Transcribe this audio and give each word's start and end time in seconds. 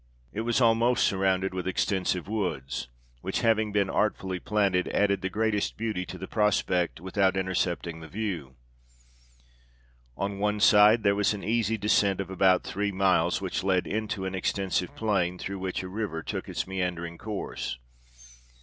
It 0.33 0.41
was 0.41 0.59
almost 0.59 1.05
surrounded 1.05 1.53
with 1.53 1.67
extensive 1.67 2.27
woods; 2.27 2.87
which, 3.21 3.41
having 3.41 3.71
been 3.71 3.87
artfully 3.87 4.39
planted, 4.39 4.87
added 4.87 5.21
the 5.21 5.29
greatest 5.29 5.77
beauty 5.77 6.07
to 6.07 6.17
the 6.17 6.27
prospect, 6.27 6.99
without 6.99 7.37
intercepting 7.37 7.99
the 7.99 8.07
view. 8.07 8.55
On 10.17 10.39
one 10.39 10.59
side 10.59 11.03
there 11.03 11.13
was 11.13 11.35
an 11.35 11.43
easy 11.43 11.77
descent 11.77 12.19
of 12.19 12.31
about 12.31 12.63
three 12.63 12.91
miles, 12.91 13.41
which 13.41 13.63
led 13.63 13.85
into 13.85 14.25
an 14.25 14.33
extensive 14.33 14.95
plain, 14.95 15.37
through 15.37 15.59
which 15.59 15.83
a 15.83 15.87
river 15.87 16.23
took 16.23 16.49
its 16.49 16.65
meandering 16.65 17.19
course. 17.19 17.77